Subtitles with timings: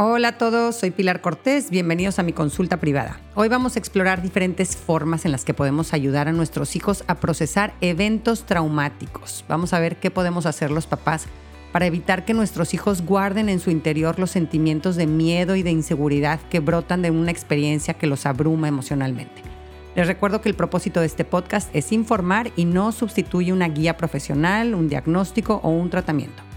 [0.00, 3.18] Hola a todos, soy Pilar Cortés, bienvenidos a mi consulta privada.
[3.34, 7.16] Hoy vamos a explorar diferentes formas en las que podemos ayudar a nuestros hijos a
[7.16, 9.44] procesar eventos traumáticos.
[9.48, 11.26] Vamos a ver qué podemos hacer los papás
[11.72, 15.72] para evitar que nuestros hijos guarden en su interior los sentimientos de miedo y de
[15.72, 19.42] inseguridad que brotan de una experiencia que los abruma emocionalmente.
[19.96, 23.96] Les recuerdo que el propósito de este podcast es informar y no sustituye una guía
[23.96, 26.47] profesional, un diagnóstico o un tratamiento.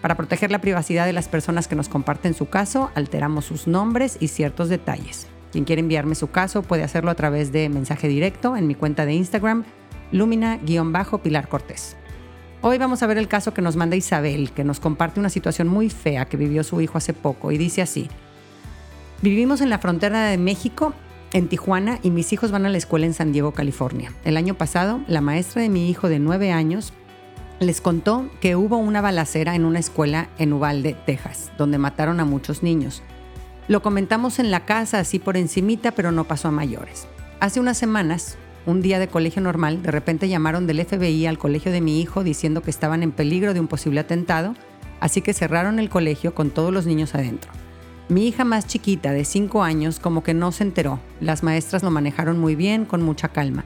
[0.00, 4.16] Para proteger la privacidad de las personas que nos comparten su caso, alteramos sus nombres
[4.18, 5.26] y ciertos detalles.
[5.52, 9.04] Quien quiere enviarme su caso puede hacerlo a través de mensaje directo en mi cuenta
[9.04, 9.64] de Instagram,
[10.12, 11.96] lumina-pilar Cortés.
[12.62, 15.68] Hoy vamos a ver el caso que nos manda Isabel, que nos comparte una situación
[15.68, 18.08] muy fea que vivió su hijo hace poco y dice así.
[19.22, 20.94] Vivimos en la frontera de México,
[21.32, 24.12] en Tijuana, y mis hijos van a la escuela en San Diego, California.
[24.24, 26.92] El año pasado, la maestra de mi hijo de 9 años
[27.60, 32.24] les contó que hubo una balacera en una escuela en Uvalde, Texas, donde mataron a
[32.24, 33.02] muchos niños.
[33.68, 37.06] Lo comentamos en la casa así por encimita, pero no pasó a mayores.
[37.38, 41.70] Hace unas semanas, un día de colegio normal, de repente llamaron del FBI al colegio
[41.70, 44.54] de mi hijo diciendo que estaban en peligro de un posible atentado,
[44.98, 47.52] así que cerraron el colegio con todos los niños adentro.
[48.08, 50.98] Mi hija más chiquita, de 5 años, como que no se enteró.
[51.20, 53.64] Las maestras lo manejaron muy bien, con mucha calma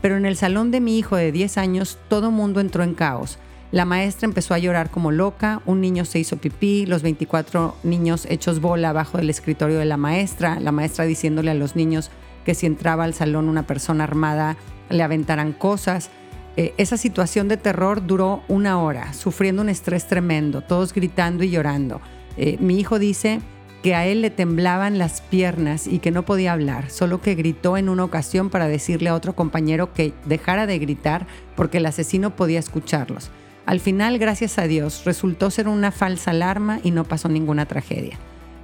[0.00, 3.38] pero en el salón de mi hijo de 10 años todo mundo entró en caos.
[3.72, 8.26] La maestra empezó a llorar como loca, un niño se hizo pipí, los 24 niños
[8.30, 12.10] hechos bola abajo del escritorio de la maestra, la maestra diciéndole a los niños
[12.44, 14.56] que si entraba al salón una persona armada
[14.88, 16.10] le aventaran cosas.
[16.56, 21.50] Eh, esa situación de terror duró una hora, sufriendo un estrés tremendo, todos gritando y
[21.50, 22.00] llorando.
[22.36, 23.40] Eh, mi hijo dice
[23.82, 27.76] que a él le temblaban las piernas y que no podía hablar, solo que gritó
[27.76, 32.34] en una ocasión para decirle a otro compañero que dejara de gritar porque el asesino
[32.34, 33.30] podía escucharlos.
[33.64, 38.18] Al final, gracias a Dios, resultó ser una falsa alarma y no pasó ninguna tragedia.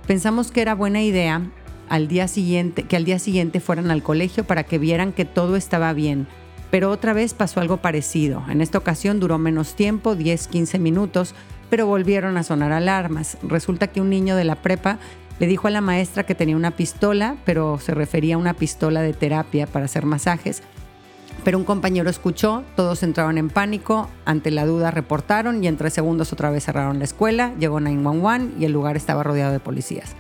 [0.07, 1.43] Pensamos que era buena idea
[1.89, 5.57] al día siguiente, que al día siguiente fueran al colegio para que vieran que todo
[5.57, 6.27] estaba bien,
[6.71, 8.43] pero otra vez pasó algo parecido.
[8.49, 11.35] En esta ocasión duró menos tiempo, 10-15 minutos,
[11.73, 13.39] pero volvieron a sonar alarmas.
[13.43, 14.99] Resulta que un niño de la prepa
[15.39, 19.01] le dijo a la maestra que tenía una pistola, pero se refería a una pistola
[19.01, 20.63] de terapia para hacer masajes.
[21.45, 25.95] Pero un compañero escuchó, todos entraron en pánico, ante la duda reportaron y en tres
[25.95, 30.15] segundos otra vez cerraron la escuela, llegó 911 y el lugar estaba rodeado de policías.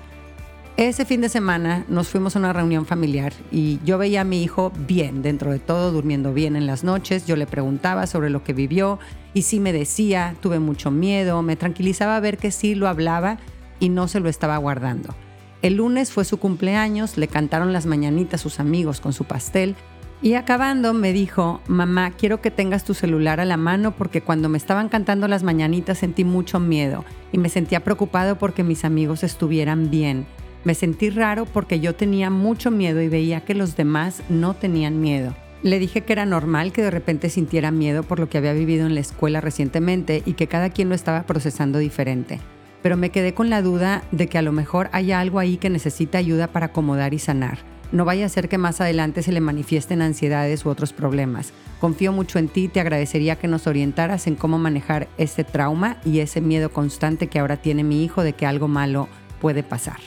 [0.78, 4.42] Ese fin de semana nos fuimos a una reunión familiar y yo veía a mi
[4.42, 7.26] hijo bien, dentro de todo, durmiendo bien en las noches.
[7.26, 8.98] Yo le preguntaba sobre lo que vivió
[9.34, 13.36] y sí me decía, tuve mucho miedo, me tranquilizaba ver que sí lo hablaba
[13.80, 15.14] y no se lo estaba guardando.
[15.60, 19.76] El lunes fue su cumpleaños, le cantaron las mañanitas sus amigos con su pastel
[20.22, 24.48] y acabando me dijo, mamá, quiero que tengas tu celular a la mano porque cuando
[24.48, 29.22] me estaban cantando las mañanitas sentí mucho miedo y me sentía preocupado porque mis amigos
[29.22, 30.26] estuvieran bien.
[30.64, 35.00] Me sentí raro porque yo tenía mucho miedo y veía que los demás no tenían
[35.00, 35.34] miedo.
[35.62, 38.86] Le dije que era normal que de repente sintiera miedo por lo que había vivido
[38.86, 42.40] en la escuela recientemente y que cada quien lo estaba procesando diferente.
[42.82, 45.70] Pero me quedé con la duda de que a lo mejor hay algo ahí que
[45.70, 47.58] necesita ayuda para acomodar y sanar.
[47.92, 51.52] No vaya a ser que más adelante se le manifiesten ansiedades u otros problemas.
[51.78, 55.98] Confío mucho en ti y te agradecería que nos orientaras en cómo manejar ese trauma
[56.04, 59.08] y ese miedo constante que ahora tiene mi hijo de que algo malo
[59.40, 59.98] puede pasar.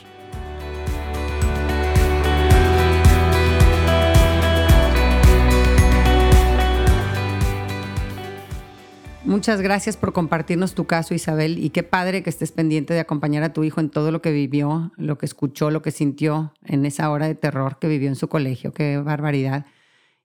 [9.26, 13.42] Muchas gracias por compartirnos tu caso, Isabel, y qué padre que estés pendiente de acompañar
[13.42, 16.86] a tu hijo en todo lo que vivió, lo que escuchó, lo que sintió en
[16.86, 18.72] esa hora de terror que vivió en su colegio.
[18.72, 19.66] Qué barbaridad.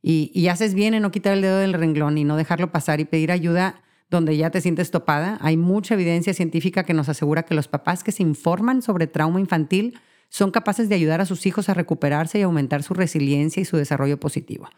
[0.04, 3.06] Y, haces bien en no quitar el dedo del renglón y no dejarlo pasar y
[3.06, 5.40] pedir ayuda donde ya te sientes topada.
[5.42, 9.40] Hay mucha evidencia científica que nos asegura que los papás que se informan sobre trauma
[9.40, 13.66] infantil son capaces de ayudar a sus hijos a recuperarse y aumentar su resiliencia y
[13.66, 14.70] su desarrollo positivo.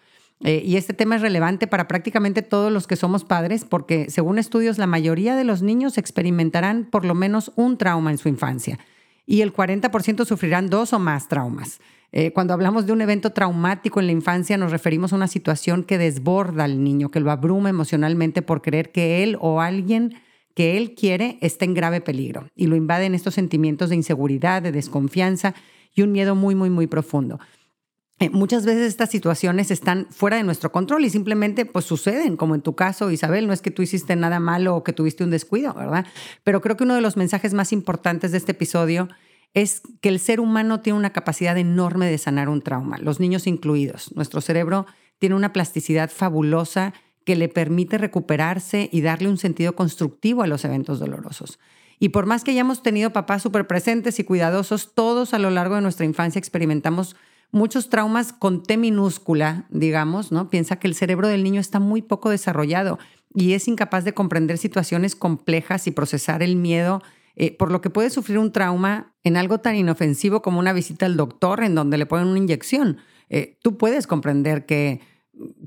[0.44, 4.38] Eh, y este tema es relevante para prácticamente todos los que somos padres porque, según
[4.38, 8.78] estudios, la mayoría de los niños experimentarán por lo menos un trauma en su infancia
[9.25, 11.80] y el 40% sufrirán dos o más traumas.
[12.12, 15.84] Eh, cuando hablamos de un evento traumático en la infancia, nos referimos a una situación
[15.84, 20.16] que desborda al niño, que lo abruma emocionalmente por creer que él o alguien
[20.54, 24.72] que él quiere está en grave peligro y lo invaden estos sentimientos de inseguridad, de
[24.72, 25.56] desconfianza
[25.96, 27.39] y un miedo muy, muy, muy profundo.
[28.19, 32.56] Eh, muchas veces estas situaciones están fuera de nuestro control y simplemente pues suceden, como
[32.56, 35.31] en tu caso, Isabel, no es que tú hiciste nada malo o que tuviste un
[35.31, 36.06] descuido, ¿verdad?
[36.44, 39.10] Pero creo que uno de los mensajes más importantes de este episodio
[39.54, 43.48] es que el ser humano tiene una capacidad enorme de sanar un trauma, los niños
[43.48, 44.15] incluidos.
[44.15, 44.86] Nuestro cerebro
[45.19, 46.94] tiene una plasticidad fabulosa
[47.25, 51.60] que le permite recuperarse y darle un sentido constructivo a los eventos dolorosos.
[52.00, 55.75] Y por más que hayamos tenido papás súper presentes y cuidadosos, todos a lo largo
[55.75, 57.15] de nuestra infancia experimentamos
[57.53, 60.50] muchos traumas con T minúscula, digamos, ¿no?
[60.50, 62.97] Piensa que el cerebro del niño está muy poco desarrollado
[63.33, 67.03] y es incapaz de comprender situaciones complejas y procesar el miedo,
[67.35, 71.05] eh, por lo que puede sufrir un trauma en algo tan inofensivo como una visita
[71.05, 72.97] al doctor en donde le ponen una inyección.
[73.29, 75.01] Eh, tú puedes comprender que,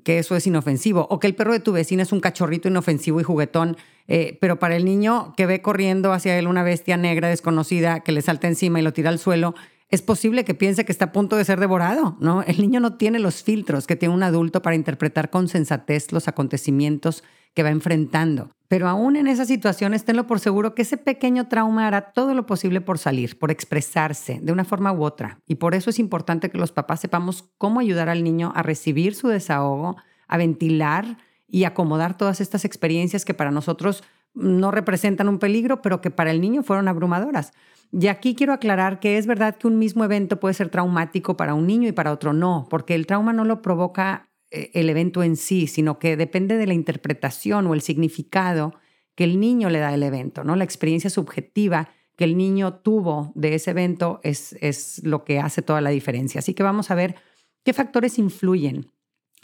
[0.04, 3.20] que, eso es inofensivo o que el perro de tu vecina es un cachorrito inofensivo
[3.20, 3.76] y juguetón,
[4.08, 8.12] eh, pero para el niño que ve corriendo hacia él una bestia negra desconocida que
[8.12, 9.54] le salta encima y lo tira al suelo,
[9.88, 12.42] es posible que piense que está a punto de ser devorado, ¿no?
[12.42, 16.28] El niño no tiene los filtros que tiene un adulto para interpretar con sensatez los
[16.28, 17.22] acontecimientos
[17.54, 18.50] que va enfrentando.
[18.68, 22.46] Pero aún en esas situaciones, tenlo por seguro que ese pequeño trauma hará todo lo
[22.46, 25.40] posible por salir, por expresarse de una forma u otra.
[25.46, 29.14] Y por eso es importante que los papás sepamos cómo ayudar al niño a recibir
[29.14, 29.96] su desahogo,
[30.26, 34.02] a ventilar y acomodar todas estas experiencias que para nosotros
[34.34, 37.52] no representan un peligro, pero que para el niño fueron abrumadoras.
[37.92, 41.54] Y aquí quiero aclarar que es verdad que un mismo evento puede ser traumático para
[41.54, 45.22] un niño y para otro no, porque el trauma no lo provoca eh, el evento
[45.22, 48.74] en sí, sino que depende de la interpretación o el significado
[49.14, 50.56] que el niño le da al evento, ¿no?
[50.56, 55.62] La experiencia subjetiva que el niño tuvo de ese evento es, es lo que hace
[55.62, 56.38] toda la diferencia.
[56.38, 57.16] Así que vamos a ver
[57.62, 58.90] qué factores influyen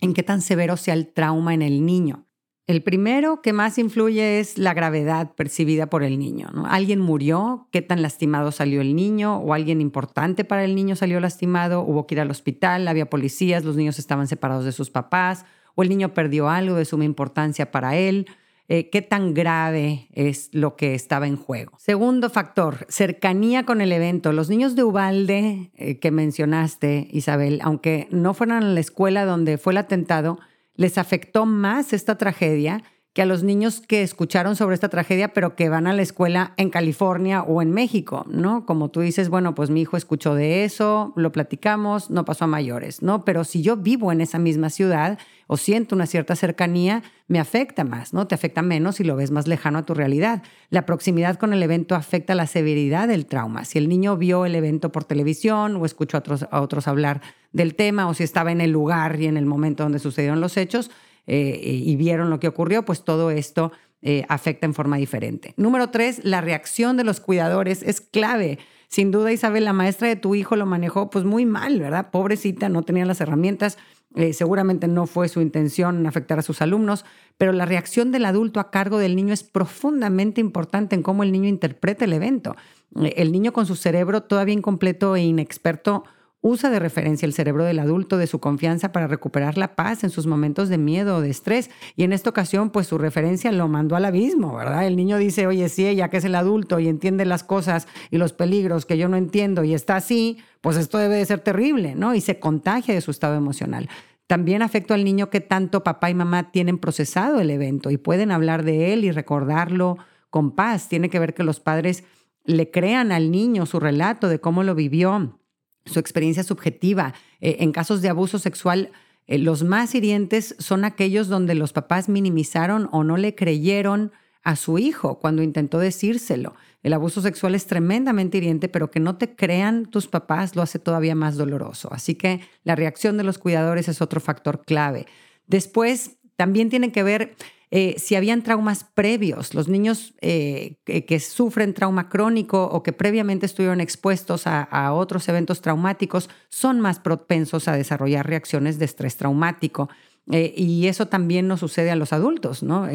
[0.01, 2.27] en qué tan severo sea el trauma en el niño.
[2.69, 6.49] El primero que más influye es la gravedad percibida por el niño.
[6.67, 7.67] ¿Alguien murió?
[7.73, 9.39] ¿Qué tan lastimado salió el niño?
[9.39, 11.83] ¿O alguien importante para el niño salió lastimado?
[11.83, 12.87] ¿Hubo que ir al hospital?
[12.87, 13.65] ¿Había policías?
[13.65, 15.45] ¿Los niños estaban separados de sus papás?
[15.75, 18.27] ¿O el niño perdió algo de suma importancia para él?
[18.69, 21.73] Eh, ¿Qué tan grave es lo que estaba en juego?
[21.79, 24.33] Segundo factor, cercanía con el evento.
[24.33, 29.59] Los niños de Ubalde eh, que mencionaste, Isabel, aunque no fueran a la escuela donde
[29.59, 30.39] fue el atentado,
[30.75, 32.83] les afectó más esta tragedia
[33.13, 36.55] que a los niños que escucharon sobre esta tragedia, pero que van a la escuela
[36.57, 38.65] en California o en México, ¿no?
[38.65, 42.49] Como tú dices, bueno, pues mi hijo escuchó de eso, lo platicamos, no pasó a
[42.49, 43.27] mayores, ¿no?
[43.27, 47.85] Pero si yo vivo en esa misma ciudad o siento una cierta cercanía, me afecta
[47.85, 48.27] más, ¿no?
[48.27, 50.43] Te afecta menos si lo ves más lejano a tu realidad.
[50.71, 53.67] La proximidad con el evento afecta la severidad del trauma.
[53.67, 57.21] Si el niño vio el evento por televisión o escuchó a otros, a otros hablar
[57.53, 60.57] del tema o si estaba en el lugar y en el momento donde sucedieron los
[60.57, 60.91] hechos,
[61.27, 63.73] eh, y vieron lo que ocurrió, pues todo esto
[64.05, 65.55] eh, afecta en forma diferente.
[65.57, 68.59] Número tres, la reacción de los cuidadores es clave.
[68.89, 72.11] Sin duda, Isabel, la maestra de tu hijo lo manejó pues muy mal, ¿verdad?
[72.11, 73.79] Pobrecita, no tenía las herramientas.
[74.17, 77.05] Eh, seguramente no fue su intención afectar a sus alumnos,
[77.39, 81.31] pero la reacción del adulto a cargo del niño es profundamente importante en cómo el
[81.31, 82.57] niño interpreta el evento.
[82.95, 86.05] El niño con su cerebro todavía incompleto e inexperto
[86.43, 90.11] usa de referencia el cerebro del adulto de su confianza para recuperar la paz en
[90.11, 91.71] sus momentos de miedo o de estrés.
[91.97, 94.87] Y en esta ocasión, pues su referencia lo mandó al abismo, ¿verdad?
[94.87, 98.19] El niño dice, oye, sí, ella que es el adulto y entiende las cosas y
[98.19, 101.95] los peligros que yo no entiendo y está así, pues esto debe de ser terrible,
[101.95, 102.15] ¿no?
[102.15, 103.89] Y se contagia de su estado emocional.
[104.27, 108.33] También afecta al niño que tanto papá y mamá tienen procesado el evento y pueden
[108.33, 109.99] hablar de él y recordarlo
[110.29, 110.89] con paz.
[110.89, 112.03] Tiene que ver que los padres
[112.45, 115.39] le crean al niño su relato de cómo lo vivió
[115.85, 117.15] su experiencia subjetiva.
[117.41, 118.91] Eh, en casos de abuso sexual,
[119.27, 124.57] eh, los más hirientes son aquellos donde los papás minimizaron o no le creyeron a
[124.57, 126.55] su hijo cuando intentó decírselo.
[126.83, 130.81] El abuso sexual es tremendamente hiriente, pero que no te crean tus papás lo hace
[130.81, 131.89] todavía más doloroso.
[131.93, 135.07] Así que la reacción de los cuidadores es otro factor clave.
[135.47, 137.37] Después, también tiene que ver
[137.75, 143.47] eh, si habían traumas previos, los niños eh, que, sufren trauma crónico o que previamente
[143.47, 149.89] estuvieron expuestos a, otros eventos traumáticos son más propensos a desarrollar reacciones de estrés traumático.
[150.31, 152.87] Eh, y eso también nos sucede a los adultos, ¿no?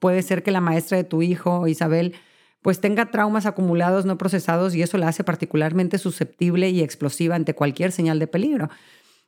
[0.00, 2.16] puede ser que la maestra de tu hijo, Isabel,
[2.62, 7.54] pues tenga traumas acumulados no procesados y eso la hace particularmente susceptible y explosiva ante
[7.54, 8.70] cualquier señal de peligro.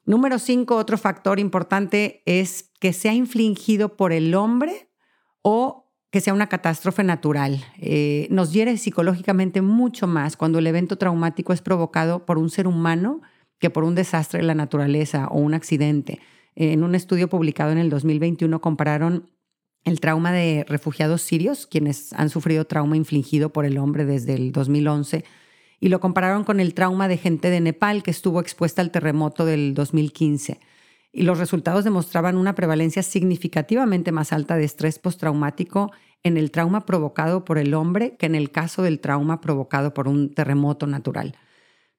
[0.04, 4.87] Número cinco, otro factor importante es que sea infligido por el hombre
[5.42, 7.64] o que sea una catástrofe natural.
[7.78, 12.66] Eh, nos hiere psicológicamente mucho más cuando el evento traumático es provocado por un ser
[12.66, 13.20] humano
[13.58, 16.20] que por un desastre de la naturaleza o un accidente.
[16.54, 19.30] En un estudio publicado en el 2021 compararon
[19.84, 24.52] el trauma de refugiados sirios, quienes han sufrido trauma infligido por el hombre desde el
[24.52, 25.24] 2011,
[25.80, 29.44] y lo compararon con el trauma de gente de Nepal que estuvo expuesta al terremoto
[29.44, 30.58] del 2015
[31.12, 35.90] y los resultados demostraban una prevalencia significativamente más alta de estrés postraumático
[36.22, 40.08] en el trauma provocado por el hombre que en el caso del trauma provocado por
[40.08, 41.36] un terremoto natural.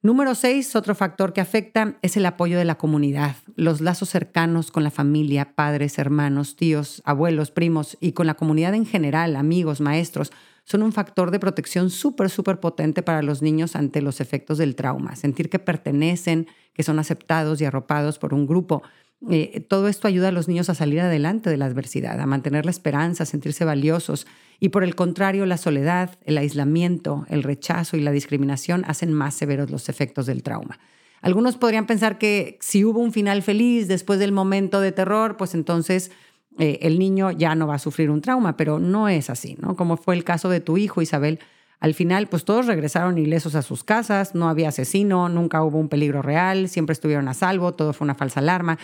[0.01, 4.71] Número seis, otro factor que afecta es el apoyo de la comunidad, los lazos cercanos
[4.71, 9.81] con la familia, padres, hermanos, tíos, abuelos, primos y con la comunidad en general, amigos,
[9.81, 10.31] maestros,
[10.69, 14.75] son un factor de protección súper, súper potente para los niños ante los efectos del
[14.75, 15.15] trauma.
[15.15, 18.83] Sentir que pertenecen, que son aceptados y arropados por un grupo.
[19.31, 22.65] Eh, todo esto ayuda a los niños a salir adelante de la adversidad, a mantener
[22.65, 24.27] la esperanza, a sentirse valiosos.
[24.59, 29.33] Y por el contrario, la soledad, el aislamiento, el rechazo y la discriminación hacen más
[29.33, 30.77] severos los efectos del trauma.
[31.21, 35.55] Algunos podrían pensar que si hubo un final feliz después del momento de terror, pues
[35.55, 36.11] entonces
[36.59, 39.75] eh, el niño ya no va a sufrir un trauma, pero no es así, ¿no?
[39.75, 41.39] Como fue el caso de tu hijo, Isabel.
[41.79, 45.87] Al final, pues todos regresaron ilesos a sus casas, no había asesino, nunca hubo un
[45.87, 48.77] peligro real, siempre estuvieron a salvo, todo fue una falsa alarma.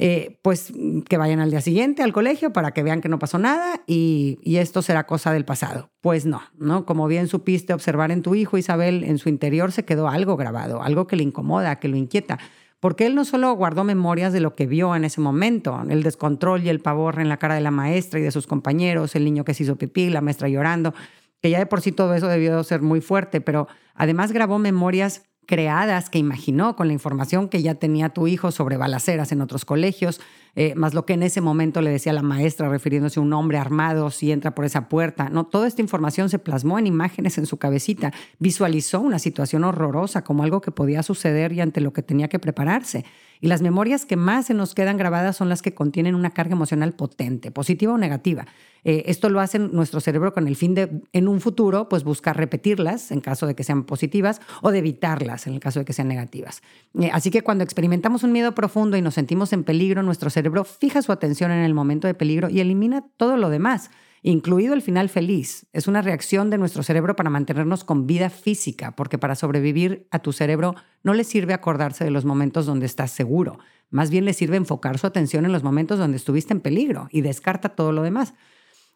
[0.00, 0.72] Eh, pues
[1.08, 4.38] que vayan al día siguiente al colegio para que vean que no pasó nada y,
[4.44, 5.90] esto será cosa del pasado.
[6.00, 6.84] Pues no, ¿no?
[6.84, 10.82] Como bien supiste observar en tu hijo Isabel, en su interior se quedó algo grabado,
[10.82, 12.38] algo que le incomoda, que lo inquieta.
[12.80, 16.62] Porque él no solo guardó memorias de lo que vio en ese momento, el descontrol
[16.62, 19.44] y el pavor en la cara de la maestra y de sus compañeros, el niño
[19.44, 20.94] que se hizo pipí, la maestra llorando,
[21.42, 25.24] que ya de por sí todo eso debió ser muy fuerte, pero además grabó memorias
[25.48, 29.64] creadas que imaginó con la información que ya tenía tu hijo sobre balaceras en otros
[29.64, 30.20] colegios,
[30.56, 33.56] eh, más lo que en ese momento le decía la maestra refiriéndose a un hombre
[33.56, 35.30] armado si entra por esa puerta.
[35.30, 40.22] No, toda esta información se plasmó en imágenes en su cabecita, visualizó una situación horrorosa
[40.22, 43.06] como algo que podía suceder y ante lo que tenía que prepararse.
[43.40, 46.52] Y las memorias que más se nos quedan grabadas son las que contienen una carga
[46.52, 48.46] emocional potente, positiva o negativa.
[48.84, 52.36] Eh, esto lo hace nuestro cerebro con el fin de, en un futuro, pues buscar
[52.36, 55.92] repetirlas en caso de que sean positivas o de evitarlas en el caso de que
[55.92, 56.62] sean negativas.
[56.98, 60.64] Eh, así que cuando experimentamos un miedo profundo y nos sentimos en peligro, nuestro cerebro
[60.64, 63.90] fija su atención en el momento de peligro y elimina todo lo demás
[64.22, 65.66] incluido el final feliz.
[65.72, 70.18] Es una reacción de nuestro cerebro para mantenernos con vida física, porque para sobrevivir a
[70.18, 73.58] tu cerebro no le sirve acordarse de los momentos donde estás seguro,
[73.90, 77.22] más bien le sirve enfocar su atención en los momentos donde estuviste en peligro y
[77.22, 78.34] descarta todo lo demás.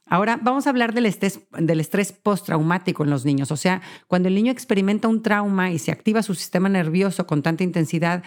[0.04, 4.28] Ahora vamos a hablar del estrés, del estrés postraumático en los niños, o sea, cuando
[4.28, 8.22] el niño experimenta un trauma y se activa su sistema nervioso con tanta intensidad,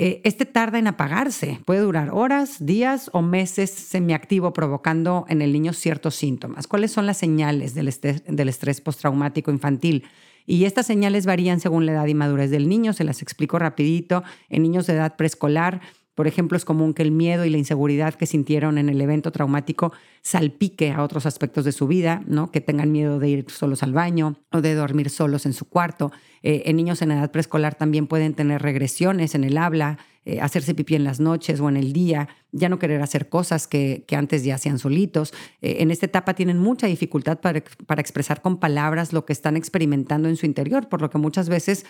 [0.00, 5.52] eh, este tarda en apagarse, puede durar horas, días o meses semiactivo, provocando en el
[5.52, 6.68] niño ciertos síntomas.
[6.68, 10.04] ¿Cuáles son las señales del estrés, del postraumático infantil?
[10.46, 14.22] Y estas señales varían según la edad y madurez del niño, se las explico rapidito.
[14.48, 15.80] En niños de edad preescolar,
[16.18, 19.30] por ejemplo, es común que el miedo y la inseguridad que sintieron en el evento
[19.30, 22.50] traumático salpique a otros aspectos de su vida, ¿no?
[22.50, 26.10] que tengan miedo de ir solos al baño o de dormir solos en su cuarto.
[26.42, 30.74] Eh, en niños en edad preescolar también pueden tener regresiones en el habla, eh, hacerse
[30.74, 34.42] pipí en las noches o en el día, ya no querer hacer cosas que, antes
[34.42, 35.32] ya hacían solitos.
[35.62, 39.56] Eh, en esta etapa tienen mucha dificultad para, para, expresar con palabras lo que están
[39.56, 41.86] experimentando en su interior, por lo que muchas veces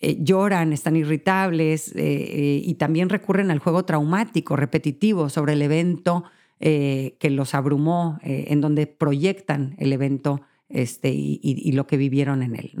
[0.00, 5.62] eh, lloran, están irritables eh, eh, y también recurren al juego traumático, repetitivo sobre el
[5.62, 6.24] evento
[6.60, 12.72] que los abrumó, en donde proyectan el evento este, y, lo que vivieron en él.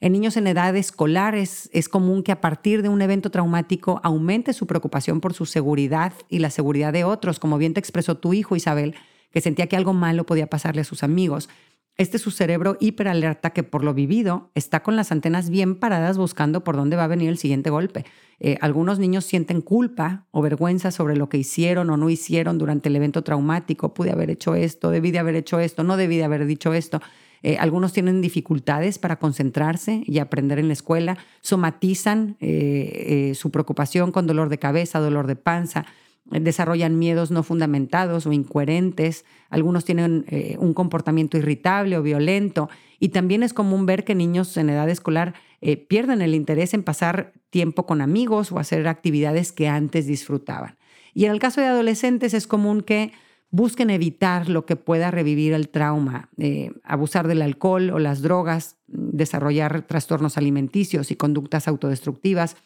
[0.00, 4.00] En niños en edad escolar es, es, común que a partir de un evento traumático
[4.02, 8.16] aumente su preocupación por su seguridad y la seguridad de otros, como bien te expresó
[8.16, 8.94] tu hijo Isabel,
[9.30, 11.50] que sentía que algo malo podía pasarle a sus amigos.
[11.98, 16.18] Este es su cerebro hiperalerta que por lo vivido está con las antenas bien paradas
[16.18, 18.04] buscando por dónde va a venir el siguiente golpe.
[18.38, 22.90] Eh, algunos niños sienten culpa o vergüenza sobre lo que hicieron o no hicieron durante
[22.90, 23.94] el evento traumático.
[23.94, 27.00] Pude haber hecho esto, debí de haber hecho esto, no debí de haber dicho esto.
[27.42, 34.12] Eh, algunos tienen dificultades para concentrarse y aprender en la escuela, somatizan eh, su preocupación
[34.12, 35.86] con dolor de cabeza, dolor de panza,
[36.30, 42.68] desarrollan miedos no fundamentados o incoherentes, algunos tienen eh, un comportamiento irritable o violento
[42.98, 46.82] y también es común ver que niños en edad escolar eh, pierden el interés en
[46.82, 50.76] pasar tiempo con amigos o hacer actividades que antes disfrutaban.
[51.14, 53.12] Y en el caso de adolescentes es común que
[53.50, 58.76] busquen evitar lo que pueda revivir el trauma, eh, abusar del alcohol o las drogas,
[58.86, 62.56] desarrollar trastornos alimenticios y conductas autodestructivas,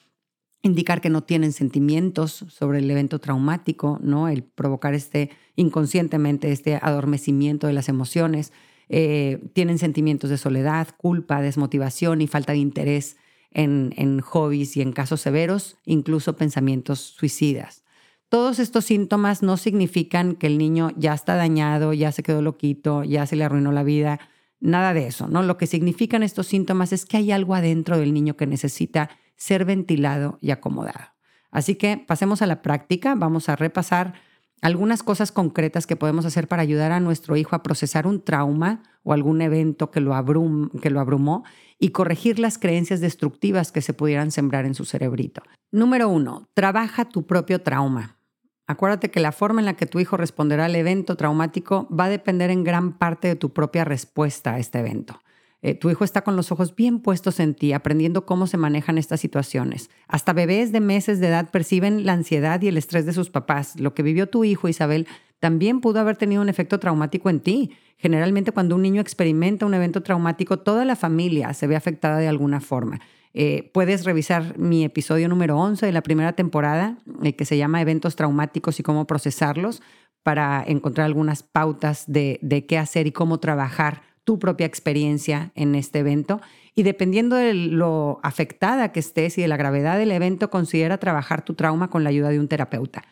[0.62, 4.28] indicar que no tienen sentimientos sobre el evento traumático, ¿no?
[4.28, 8.52] El provocar este inconscientemente este adormecimiento de las emociones.
[8.88, 13.16] Eh, tienen sentimientos de soledad, culpa, desmotivación y falta de interés
[13.52, 17.84] en, en hobbies y en casos severos, incluso pensamientos suicidas.
[18.28, 23.02] Todos estos síntomas no significan que el niño ya está dañado, ya se quedó loquito,
[23.02, 24.20] ya se le arruinó la vida,
[24.60, 25.42] nada de eso, ¿no?
[25.42, 29.64] Lo que significan estos síntomas es que hay algo adentro del niño que necesita ser
[29.64, 31.14] ventilado y acomodado.
[31.50, 34.14] Así que pasemos a la práctica, vamos a repasar
[34.62, 38.82] algunas cosas concretas que podemos hacer para ayudar a nuestro hijo a procesar un trauma
[39.02, 41.44] o algún evento que lo, abrumó
[41.78, 45.42] y corregir las creencias destructivas que se pudieran sembrar en su cerebrito.
[45.72, 48.18] Número uno, trabaja tu propio trauma.
[48.66, 52.10] Acuérdate que la forma en la que tu hijo responderá al evento traumático va a
[52.10, 55.20] depender en gran parte de tu propia respuesta a este evento.
[55.62, 58.96] Eh, tu hijo está con los ojos bien puestos en ti, aprendiendo cómo se manejan
[58.96, 59.90] estas situaciones.
[60.08, 63.78] Hasta bebés de meses de edad perciben la ansiedad y el estrés de sus papás.
[63.78, 65.06] Lo que vivió tu hijo, Isabel,
[65.38, 67.72] también pudo haber tenido un efecto traumático en ti.
[67.96, 72.28] Generalmente cuando un niño experimenta un evento traumático, toda la familia se ve afectada de
[72.28, 73.00] alguna forma.
[73.32, 77.80] Eh, puedes revisar mi episodio número 11 de la primera temporada, eh, que se llama
[77.80, 79.82] Eventos traumáticos y cómo procesarlos,
[80.22, 85.74] para encontrar algunas pautas de, de qué hacer y cómo trabajar tu propia experiencia en
[85.74, 86.40] este evento.
[86.76, 91.44] Y dependiendo de lo afectada que estés y de la gravedad del evento, considera trabajar
[91.44, 93.02] tu trauma con la ayuda de un terapeuta.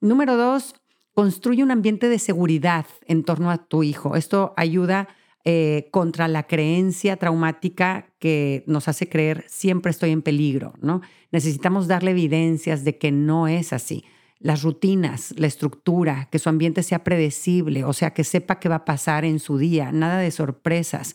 [0.00, 0.74] Número dos,
[1.12, 4.16] construye un ambiente de seguridad en torno a tu hijo.
[4.16, 5.06] Esto ayuda
[5.44, 11.02] eh, contra la creencia traumática que nos hace creer siempre estoy en peligro, ¿no?
[11.30, 14.04] Necesitamos darle evidencias de que no es así.
[14.38, 18.76] Las rutinas, la estructura, que su ambiente sea predecible, o sea, que sepa qué va
[18.76, 21.14] a pasar en su día, nada de sorpresas.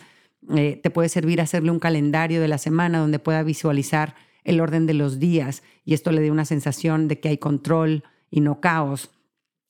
[0.55, 4.87] Eh, te puede servir hacerle un calendario de la semana donde pueda visualizar el orden
[4.87, 8.61] de los días y esto le dé una sensación de que hay control y no
[8.61, 9.11] caos.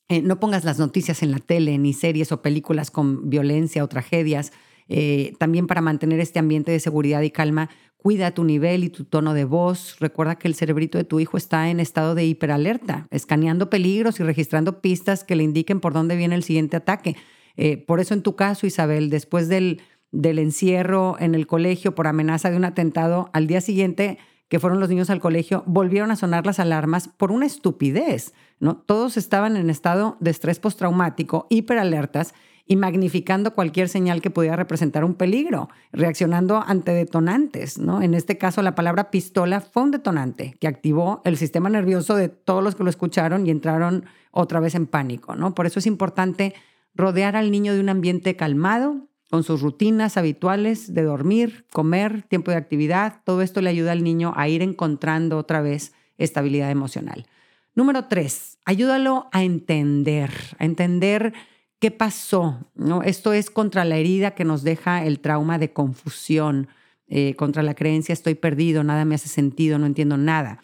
[0.08, 3.88] Eh, no pongas las noticias en la tele, ni series o películas con violencia o
[3.88, 4.52] tragedias.
[4.88, 7.70] Eh, también para mantener este ambiente de seguridad y calma,
[8.02, 9.98] cuida tu nivel y tu tono de voz.
[10.00, 14.24] Recuerda que el cerebrito de tu hijo está en estado de hiperalerta, escaneando peligros y
[14.24, 17.18] registrando pistas que le indiquen por dónde viene el siguiente ataque.
[17.58, 22.08] Eh, por eso en tu caso, Isabel, después del, del encierro en el colegio por
[22.08, 26.16] amenaza de un atentado, al día siguiente que fueron los niños al colegio, volvieron a
[26.16, 28.78] sonar las alarmas por una estupidez, ¿no?
[28.78, 32.34] Todos estaban en estado de estrés postraumático, hiperalertas
[32.72, 38.04] y magnificando cualquier señal que pudiera representar un peligro, reaccionando ante detonantes, ¿no?
[38.04, 42.30] En este caso la palabra pistola fue un detonante que activó el sistema nervioso de
[42.30, 45.56] todos los que lo escucharon y entraron otra vez en pánico, ¿no?
[45.56, 46.54] Por eso es importante
[46.94, 52.52] rodear al niño de un ambiente calmado, con sus rutinas habituales de dormir, comer, tiempo
[52.52, 53.22] de actividad.
[53.24, 57.26] Todo esto le ayuda al niño a ir encontrando otra vez estabilidad emocional.
[57.74, 61.34] Número tres, ayúdalo a entender, a entender
[61.80, 62.60] qué pasó.
[62.76, 63.02] ¿no?
[63.02, 66.68] Esto es contra la herida que nos deja el trauma de confusión,
[67.08, 70.62] eh, contra la creencia estoy perdido, nada me hace sentido, no entiendo nada.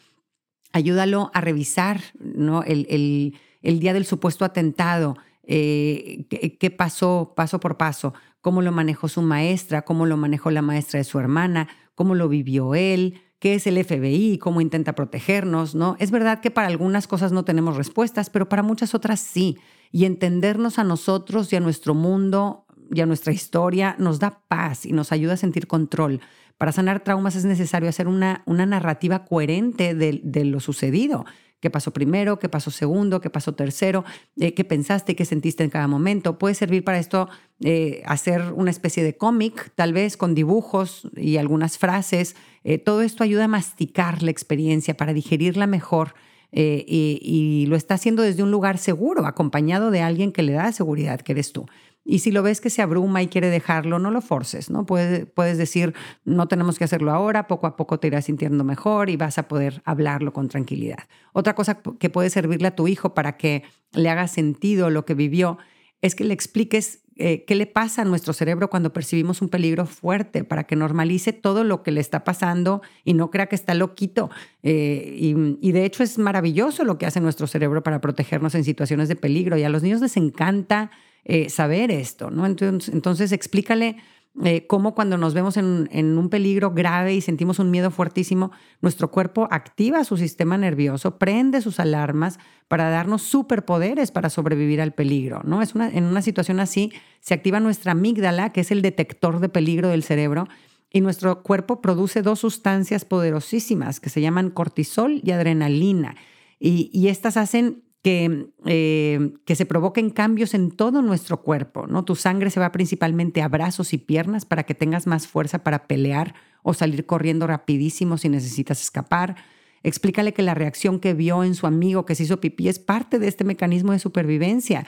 [0.74, 2.62] Ayúdalo a revisar ¿no?
[2.64, 9.24] el, día del supuesto atentado, eh, qué pasó paso por paso, cómo lo manejó su
[9.24, 13.66] maestra, cómo lo manejó la maestra de su hermana, cómo lo vivió él, qué es
[13.68, 15.96] el FBI, cómo intenta protegernos, ¿no?
[16.00, 19.58] Es verdad que para algunas cosas no tenemos respuestas, pero para muchas otras sí.
[19.96, 24.86] Y entendernos a nosotros y a nuestro mundo y a nuestra historia nos da paz
[24.86, 26.20] y nos ayuda a sentir control.
[26.58, 31.24] Para sanar traumas es necesario hacer una, una narrativa coherente de, lo sucedido
[31.62, 34.04] qué pasó primero, qué pasó segundo, qué pasó tercero,
[34.38, 36.38] eh, qué pensaste, qué sentiste en cada momento.
[36.38, 37.30] Puede servir para esto
[37.62, 42.36] eh, hacer una especie de cómic, tal vez con dibujos y algunas frases.
[42.66, 46.14] Eh, todo esto ayuda a masticar la experiencia para digerirla mejor.
[46.58, 50.72] Y, y, lo está haciendo desde un lugar seguro, acompañado de alguien que le da
[50.72, 51.66] seguridad, que eres tú.
[52.08, 54.86] Y si lo ves que se abruma y quiere dejarlo, no lo forces, ¿no?
[54.86, 59.10] Puedes, puedes decir, no tenemos que hacerlo ahora, poco a poco te irás sintiendo mejor
[59.10, 61.04] y vas a poder hablarlo con tranquilidad.
[61.34, 65.16] Otra cosa que puede servirle a tu hijo para que le haga sentido lo que
[65.16, 65.58] vivió
[66.02, 69.86] es que le expliques eh, qué le pasa a nuestro cerebro cuando percibimos un peligro
[69.86, 73.74] fuerte, para que normalice todo lo que le está pasando y no crea que está
[73.74, 74.30] loquito.
[74.64, 75.16] Eh,
[75.62, 79.16] y, de hecho es maravilloso lo que hace nuestro cerebro para protegernos en situaciones de
[79.16, 80.92] peligro y a los niños les encanta
[81.24, 82.46] eh, saber esto, ¿no?
[82.46, 83.98] Entonces, entonces explícale
[84.44, 89.10] eh, cómo cuando nos vemos en, un peligro grave y sentimos un miedo fuertísimo, nuestro
[89.10, 95.42] cuerpo activa su sistema nervioso, prende sus alarmas para darnos superpoderes para sobrevivir al peligro,
[95.46, 95.62] ¿no?
[95.62, 99.48] Es una, en una situación así se activa nuestra amígdala, que es el detector de
[99.48, 100.48] peligro del cerebro,
[100.92, 106.16] y nuestro cuerpo produce dos sustancias poderosísimas que se llaman cortisol y adrenalina.
[106.58, 112.06] Y estas hacen que, eh, que se provoquen cambios en todo nuestro cuerpo, ¿no?
[112.06, 115.88] Tu sangre se va principalmente a brazos y piernas para que tengas más fuerza para
[115.88, 119.38] pelear o salir corriendo rapidísimo si necesitas escapar.
[119.82, 123.18] Explícale que la reacción que vio en su amigo que se hizo pipí es parte
[123.18, 124.86] de este mecanismo de supervivencia.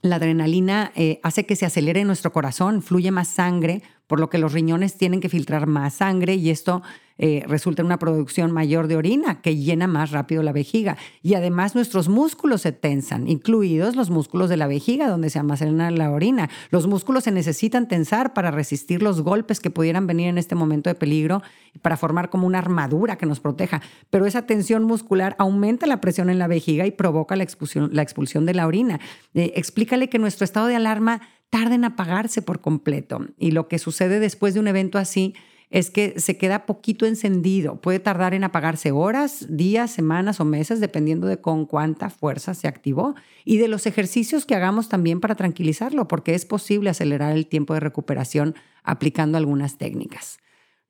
[0.00, 4.38] La adrenalina eh, hace que se acelere nuestro corazón, fluye más sangre, por lo que
[4.38, 6.82] los riñones tienen que filtrar más sangre y esto
[7.16, 10.96] eh, resulta en una producción mayor de orina que llena más rápido la vejiga.
[11.22, 15.90] Y además nuestros músculos se tensan, incluidos los músculos de la vejiga donde se almacena
[15.90, 16.50] la orina.
[16.70, 20.90] Los músculos se necesitan tensar para resistir los golpes que pudieran venir en este momento
[20.90, 21.42] de peligro,
[21.82, 23.80] para formar como una armadura que nos proteja.
[24.10, 28.54] Pero esa tensión muscular aumenta la presión en la vejiga y provoca la expulsión, de
[28.54, 29.00] la orina.
[29.34, 33.26] Eh, explícale que nuestro estado de alarma tarda en apagarse por completo.
[33.38, 35.34] Y lo que sucede después de un evento así
[35.74, 37.80] es que se queda poquito encendido.
[37.80, 42.68] Puede tardar en apagarse horas, días, semanas o meses, dependiendo de con cuánta fuerza se
[42.68, 43.16] activó.
[43.44, 47.74] Y de los ejercicios que hagamos también para tranquilizarlo, porque es posible acelerar el tiempo
[47.74, 50.38] de recuperación aplicando algunas técnicas.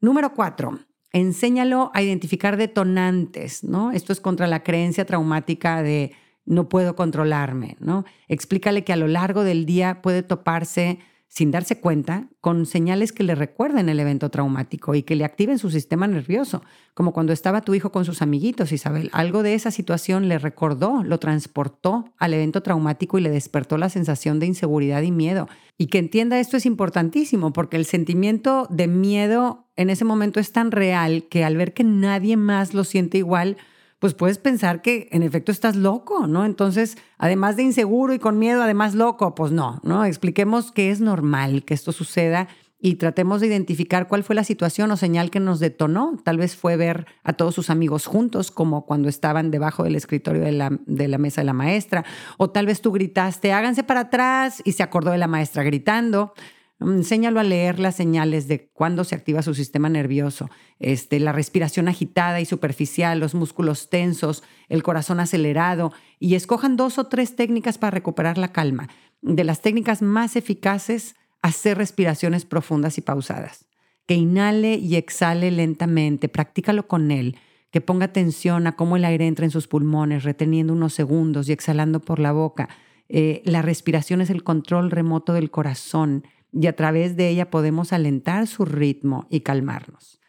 [0.03, 0.79] Número cuatro,
[1.15, 3.91] enséñalo a identificar detonantes, ¿no?
[3.91, 6.13] Esto es contra la creencia traumática de
[6.45, 8.05] no puedo controlarme, ¿no?
[8.29, 10.99] Explícale que a lo largo del día puede toparse
[11.35, 15.59] sin darse cuenta con señales que le recuerden el evento traumático y que le activen
[15.59, 16.63] su sistema nervioso,
[16.95, 19.11] como cuando estaba tu hijo con sus amiguitos, Isabel.
[19.13, 23.89] Algo de esa situación le recordó, lo transportó al evento traumático y le despertó la
[23.89, 25.49] sensación de inseguridad y miedo.
[25.77, 30.53] Y que entienda esto es importantísimo porque el sentimiento de miedo en ese momento es
[30.53, 33.57] tan real que al ver que nadie más lo siente igual,
[33.99, 36.45] pues puedes pensar que en efecto estás loco, ¿no?
[36.45, 40.05] Entonces, además de inseguro y con miedo, además loco, pues no, ¿no?
[40.05, 42.49] Expliquemos que es normal que esto suceda
[42.85, 46.19] y tratemos de identificar cuál fue la situación o señal que nos detonó.
[46.23, 50.43] Tal vez fue ver a todos sus amigos juntos, como cuando estaban debajo del escritorio
[50.43, 52.05] de la, de la mesa de la maestra,
[52.37, 56.35] o tal vez tú gritaste, háganse para atrás y se acordó de la maestra gritando.
[56.81, 61.89] Enséñalo a leer las señales de cuándo se activa su sistema nervioso, este, la respiración
[61.89, 67.79] agitada y superficial, los músculos tensos, el corazón acelerado, y escojan dos o tres técnicas
[67.79, 68.89] para recuperar la calma.
[69.23, 73.67] De las técnicas más eficaces, hacer respiraciones profundas y pausadas.
[74.07, 77.37] Que inhale y exhale lentamente, practícalo con él,
[77.71, 81.53] que ponga atención a cómo el aire entra en sus pulmones, reteniendo unos segundos y
[81.53, 82.69] exhalando por la boca.
[83.09, 86.25] Eh, la respiración es el control remoto del corazón
[86.55, 90.21] y a través de ella podemos alentar su ritmo y calmarnos.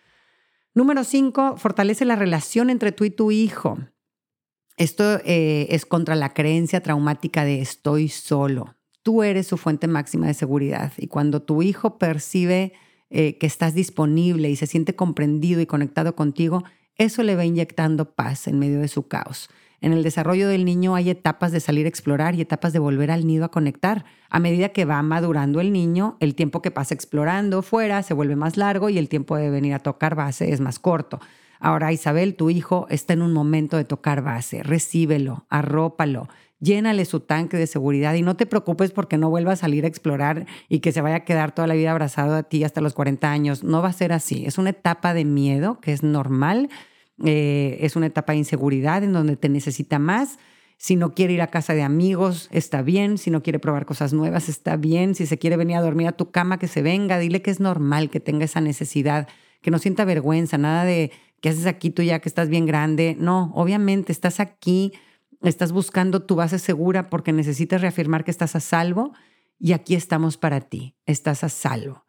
[0.73, 3.77] Número cinco, fortalece la relación entre tú y tu hijo.
[4.77, 8.75] Esto eh, es contra la creencia traumática de estoy solo.
[9.03, 12.73] Tú eres su fuente máxima de seguridad y cuando tu hijo percibe
[13.09, 16.63] eh, que estás disponible y se siente comprendido y conectado contigo,
[16.95, 19.49] eso le va inyectando paz en medio de su caos.
[19.81, 23.11] En el desarrollo del niño hay etapas de salir a explorar y etapas de volver
[23.11, 24.05] al nido a conectar.
[24.29, 28.35] A medida que va madurando el niño, el tiempo que pasa explorando fuera se vuelve
[28.35, 31.19] más largo y el tiempo de venir a tocar base es más corto.
[31.59, 34.61] Ahora, Isabel, tu hijo está en un momento de tocar base.
[34.63, 36.27] Recíbelo, arrópalo,
[36.59, 39.87] llénale su tanque de seguridad y no te preocupes porque no vuelva a salir a
[39.87, 42.93] explorar y que se vaya a quedar toda la vida abrazado a ti hasta los
[42.93, 43.63] 40 años.
[43.63, 44.45] No va a ser así.
[44.45, 46.69] Es una etapa de miedo que es normal
[47.23, 50.37] eh, es una etapa de inseguridad en donde te necesita más.
[50.77, 53.17] Si no quiere ir a casa de amigos, está bien.
[53.17, 55.15] Si no quiere probar cosas nuevas, está bien.
[55.15, 57.17] Si se quiere venir a dormir a tu cama, que se venga.
[57.17, 59.27] Dile que es normal que tenga esa necesidad,
[59.61, 63.15] que no sienta vergüenza, nada de ¿qué haces aquí tú ya que estás bien grande?
[63.19, 64.93] No, obviamente estás aquí,
[65.41, 69.13] estás buscando tu base segura porque necesitas reafirmar que estás a salvo
[69.59, 72.04] y aquí estamos para ti, estás a salvo.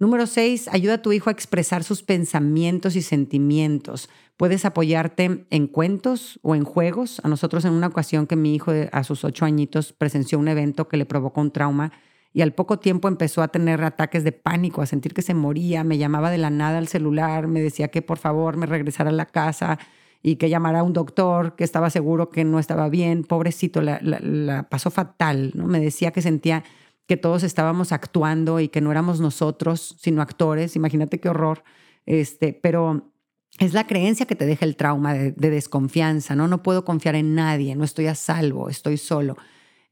[0.00, 4.08] Número seis, ayuda a tu hijo a expresar sus pensamientos y sentimientos.
[4.38, 7.20] Puedes apoyarte en cuentos o en juegos.
[7.22, 10.88] A nosotros en una ocasión que mi hijo a sus ocho añitos presenció un evento
[10.88, 11.92] que le provocó un trauma
[12.32, 15.84] y al poco tiempo empezó a tener ataques de pánico, a sentir que se moría,
[15.84, 19.12] me llamaba de la nada al celular, me decía que por favor me regresara a
[19.12, 19.78] la casa
[20.22, 24.00] y que llamara a un doctor, que estaba seguro que no estaba bien, pobrecito, la,
[24.00, 25.66] la pasó fatal, ¿no?
[25.66, 26.64] Me decía que sentía
[27.10, 30.76] que todos estábamos actuando y que no éramos nosotros, sino actores.
[30.76, 31.64] Imagínate qué horror.
[32.06, 33.10] Este, pero
[33.58, 36.46] es la creencia que te deja el trauma de, desconfianza, ¿no?
[36.46, 39.36] No puedo confiar en nadie, no estoy a salvo, estoy solo.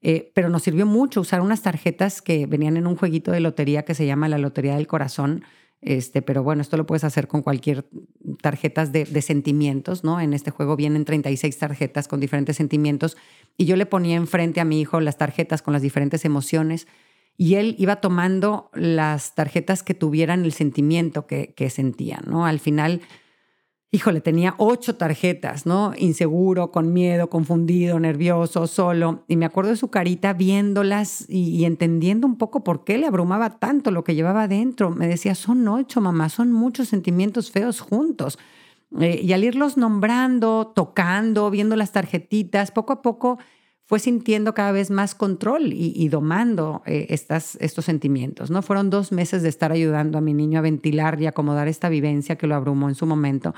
[0.00, 3.84] Eh, pero nos sirvió mucho usar unas tarjetas que venían en un jueguito de lotería
[3.84, 5.42] que se llama la Lotería del Corazón.
[5.80, 7.84] Este, pero bueno, esto lo puedes hacer con cualquier
[8.40, 10.20] tarjetas de, de, sentimientos, ¿no?
[10.20, 13.16] En este juego vienen 36 tarjetas con diferentes sentimientos
[13.56, 16.86] y yo le ponía enfrente a mi hijo las tarjetas con las diferentes emociones
[17.40, 22.44] y él iba tomando las tarjetas que tuvieran el sentimiento que, sentía, ¿no?
[22.44, 23.00] Al final,
[23.92, 25.92] híjole, tenía ocho tarjetas, ¿no?
[25.96, 29.24] Inseguro, con miedo, confundido, nervioso, solo.
[29.28, 33.60] Y me acuerdo de su carita viéndolas y, entendiendo un poco por qué le abrumaba
[33.60, 34.90] tanto lo que llevaba adentro.
[34.90, 38.36] Me decía, son ocho, mamá, son muchos sentimientos feos juntos.
[39.00, 43.38] Eh, y al irlos nombrando, tocando, viendo las tarjetitas, poco a poco
[43.88, 48.50] fue sintiendo cada vez más control y, domando eh, estas, estos sentimientos.
[48.50, 48.60] ¿no?
[48.60, 52.36] Fueron dos meses de estar ayudando a mi niño a ventilar y acomodar esta vivencia
[52.36, 53.54] que lo abrumó en su momento.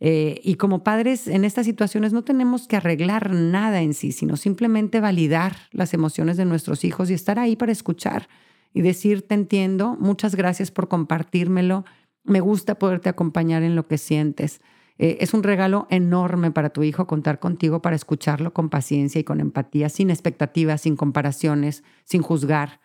[0.00, 4.38] Eh, y como padres en estas situaciones no tenemos que arreglar nada en sí, sino
[4.38, 8.26] simplemente validar las emociones de nuestros hijos y estar ahí para escuchar
[8.72, 11.84] y decir, te entiendo, muchas gracias por compartírmelo,
[12.24, 14.62] me gusta poderte acompañar en lo que sientes.
[14.98, 19.24] Eh, es un regalo enorme para tu hijo contar contigo para escucharlo con paciencia y
[19.24, 22.80] con empatía, sin expectativas, sin comparaciones, sin juzgar.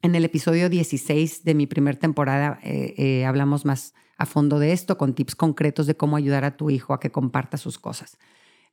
[0.00, 4.72] En el episodio 16 de mi primera temporada eh, eh, hablamos más a fondo de
[4.72, 8.16] esto, con tips concretos de cómo ayudar a tu hijo a que comparta sus cosas.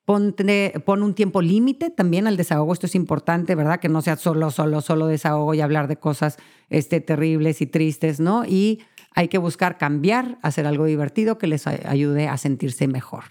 [0.06, 2.74] Ponte, pon un tiempo límite también al desahogo.
[2.74, 3.80] Esto es importante, ¿verdad?
[3.80, 6.38] Que no sea solo, solo, solo desahogo y hablar de cosas
[6.70, 8.44] este, terribles y tristes, ¿no?
[8.46, 8.82] Y
[9.14, 13.24] hay que buscar cambiar, hacer algo divertido que les ayude a sentirse mejor.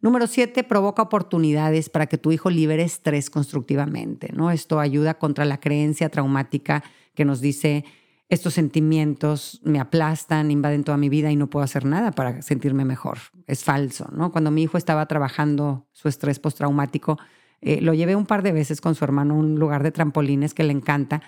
[0.00, 4.30] Número siete, provoca oportunidades para que tu hijo libere estrés constructivamente.
[4.32, 4.50] ¿no?
[4.50, 6.82] Esto ayuda contra la creencia traumática
[7.14, 7.84] que nos dice
[8.32, 12.86] estos sentimientos me aplastan, invaden toda mi vida y no puedo hacer nada para sentirme
[12.86, 13.18] mejor.
[13.46, 14.32] Es falso, ¿no?
[14.32, 17.18] Cuando mi hijo estaba trabajando su estrés postraumático,
[17.60, 20.54] eh, lo llevé un par de veces con su hermano a un lugar de trampolines
[20.54, 21.20] que le encanta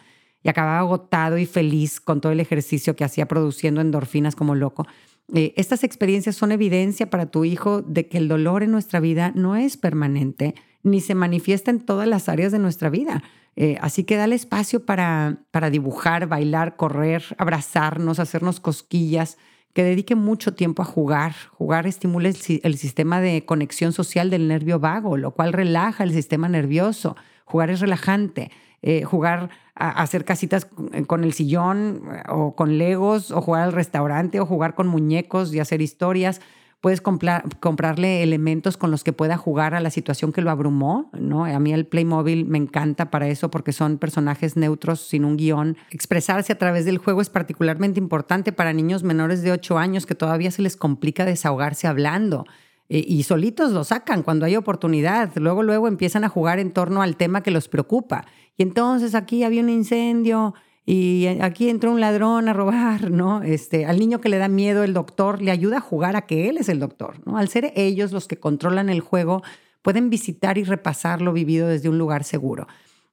[0.45, 4.87] y acababa agotado y feliz con todo el ejercicio que hacía produciendo endorfinas como loco.
[5.35, 9.33] Eh, estas experiencias son evidencia para tu hijo de que el dolor en nuestra vida
[9.35, 10.55] no es permanente
[10.85, 13.25] ni se manifiesta en todas las áreas de nuestra vida.
[13.57, 19.39] Eh, así que dale espacio para, para dibujar, bailar, correr, abrazarnos, hacernos cosquillas,
[19.73, 21.35] que dedique mucho tiempo a jugar.
[21.53, 26.13] Jugar estimula el, el, sistema de conexión social del nervio vago, lo cual relaja el
[26.13, 27.17] sistema nervioso.
[27.45, 28.51] Jugar es relajante.
[28.87, 30.67] Eh, jugar a, hacer casitas
[31.07, 35.59] con el sillón o con legos o jugar al restaurante o jugar con muñecos y
[35.59, 36.43] hacer historias.
[36.83, 41.47] Puedes comprarle elementos con los que pueda jugar a la situación que lo abrumó, ¿no?
[41.47, 45.79] A mí el Playmobil me encanta para eso porque son personajes neutros sin un guion.
[45.91, 50.15] Expresarse a través del juego es particularmente importante para niños menores de 8 años que
[50.15, 52.45] todavía se les complica desahogarse hablando.
[52.91, 55.31] Eh, y solitos lo sacan cuando hay oportunidad.
[55.37, 58.27] Luego, luego empiezan a jugar en torno al tema que los preocupa.
[58.57, 60.55] Y entonces aquí había un incendio
[60.87, 63.43] y aquí entró un ladrón a robar, ¿no?
[63.43, 66.49] Este, al niño que le da miedo el doctor le ayuda a jugar a que
[66.49, 67.39] él es el doctor, ¿no?
[67.39, 69.43] Al ser ellos los que controlan el juego,
[69.83, 72.67] pueden visitar y repasar lo vivido desde un lugar seguro.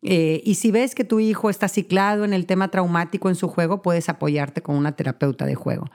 [0.04, 3.48] Eh, y si ves que tu hijo está ciclado en el tema traumático en su
[3.48, 5.90] juego, puedes apoyarte con una terapeuta de juego.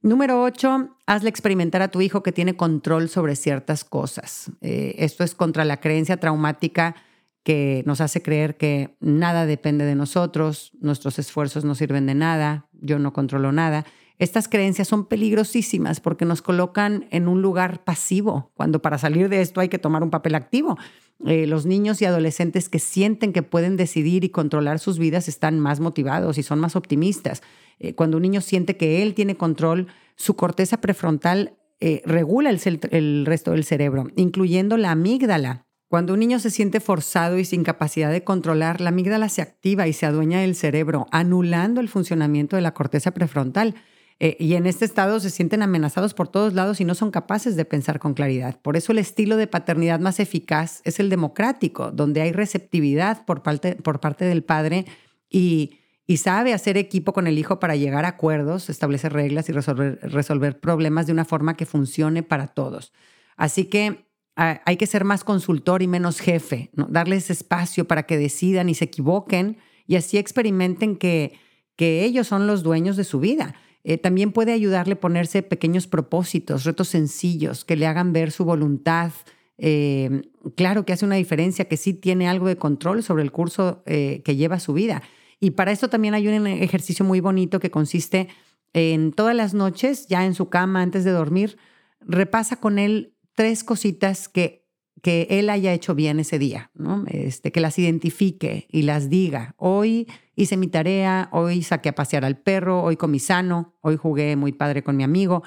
[0.00, 4.50] Número ocho, hazle experimentar a tu hijo que tiene control sobre ciertas cosas.
[4.60, 6.96] Eh, esto es contra la creencia traumática
[7.42, 12.68] que nos hace creer que nada depende de nosotros, nuestros esfuerzos no sirven de nada,
[12.80, 13.84] yo no controlo nada.
[14.18, 19.40] Estas creencias son peligrosísimas porque nos colocan en un lugar pasivo, cuando para salir de
[19.40, 20.78] esto hay que tomar un papel activo.
[21.26, 25.58] Eh, los niños y adolescentes que sienten que pueden decidir y controlar sus vidas están
[25.60, 27.42] más motivados y son más optimistas.
[27.78, 33.26] Eh, cuando un niño siente que él tiene control, su corteza prefrontal eh, regula el,
[33.26, 35.66] resto del cerebro, incluyendo la amígdala.
[35.92, 39.86] Cuando un niño se siente forzado y sin capacidad de controlar, la amígdala se activa
[39.86, 43.74] y se adueña del cerebro, anulando el funcionamiento de la corteza prefrontal.
[44.18, 47.56] Eh, y en este estado se sienten amenazados por todos lados y no son capaces
[47.56, 48.58] de pensar con claridad.
[48.62, 53.42] Por eso el estilo de paternidad más eficaz es el democrático, donde hay receptividad por
[53.42, 53.76] parte,
[54.24, 54.86] del padre
[55.28, 55.78] y,
[56.16, 61.06] sabe hacer equipo con el hijo para llegar a acuerdos, establecer reglas y resolver problemas
[61.06, 62.94] de una forma que funcione para todos.
[63.36, 68.68] Así que hay que ser más consultor y menos jefe, darles espacio para que decidan
[68.68, 71.34] y se equivoquen y así experimenten que,
[71.76, 73.54] que ellos son los dueños de su vida.
[73.84, 78.44] Eh, también puede ayudarle a ponerse pequeños propósitos, retos sencillos que le hagan ver su
[78.44, 79.12] voluntad.
[79.58, 80.22] Eh,
[80.56, 84.22] claro que hace una diferencia, que sí tiene algo de control sobre el curso eh,
[84.24, 85.02] que lleva su vida.
[85.40, 88.28] Y para esto también hay un ejercicio muy bonito que consiste
[88.72, 91.58] en todas las noches, ya en su cama, antes de dormir,
[92.00, 94.66] repasa con él tres cositas que,
[95.02, 97.04] que él haya hecho bien ese día, ¿no?
[97.08, 99.54] este, que las identifique y las diga.
[99.56, 104.36] Hoy hice mi tarea, hoy saqué a pasear al perro, hoy comí sano, hoy jugué
[104.36, 105.42] muy padre con mi amigo.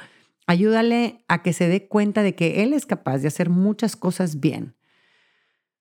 [0.48, 4.40] Ayúdale a que se dé cuenta de que él es capaz de hacer muchas cosas
[4.40, 4.76] bien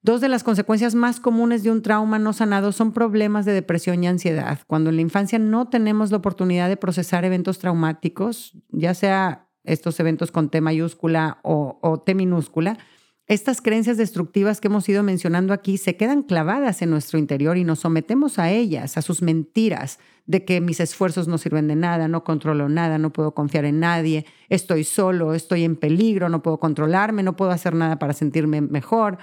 [0.04, 4.04] Dos de las consecuencias más comunes de un trauma no sanado son problemas de depresión
[4.04, 4.58] y ansiedad.
[4.66, 9.98] Cuando en la infancia no tenemos la oportunidad de procesar eventos traumáticos, ya sea estos
[10.00, 12.78] eventos con T mayúscula o, T minúscula,
[13.26, 17.64] estas creencias destructivas que hemos ido mencionando aquí se quedan clavadas en nuestro interior y
[17.64, 22.06] nos sometemos a ellas, a sus mentiras de que mis esfuerzos no sirven de nada,
[22.06, 26.60] no controlo nada, no puedo confiar en nadie, estoy solo, estoy en peligro, no puedo
[26.60, 29.18] controlarme, no puedo hacer nada para sentirme mejor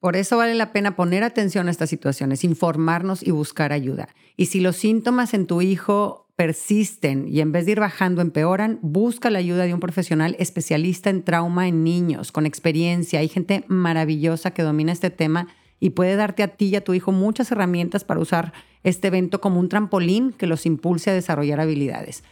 [0.00, 4.08] Por eso vale la pena poner atención a estas situaciones, informarnos y buscar ayuda.
[4.36, 8.78] Y si los síntomas en tu hijo persisten y en vez de ir bajando empeoran,
[8.82, 13.20] busca la ayuda de un profesional especialista en trauma en niños, con experiencia.
[13.20, 16.94] Hay gente maravillosa que domina este tema y puede darte a ti y a tu
[16.94, 21.60] hijo muchas herramientas para usar este evento como un trampolín que los impulse a desarrollar
[21.60, 22.24] habilidades.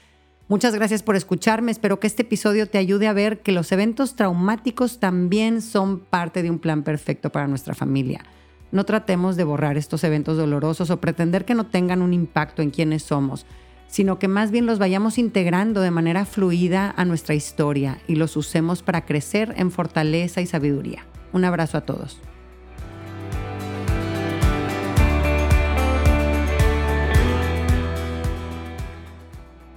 [0.49, 1.71] Muchas gracias por escucharme.
[1.71, 6.43] Espero que este episodio te ayude a ver que los eventos traumáticos también son parte
[6.43, 8.25] de un plan perfecto para nuestra familia.
[8.71, 12.71] No tratemos de borrar estos eventos dolorosos o pretender que no tengan un impacto en
[12.71, 13.47] quienes somos,
[13.93, 18.39] sino que más bien los vayamos integrando de manera fluida a nuestra historia y los
[18.39, 21.05] usemos para crecer en fortaleza y sabiduría.
[21.35, 22.19] Un abrazo a todos.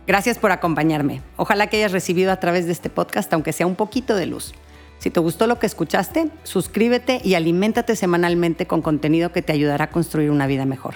[0.08, 1.22] Gracias por acompañarme.
[1.36, 4.54] Ojalá que hayas recibido a través de este podcast, aunque sea un poquito de luz.
[4.98, 9.86] Si te gustó lo que escuchaste, suscríbete y aliméntate semanalmente con contenido que te ayudará
[9.86, 10.96] a construir una vida mejor.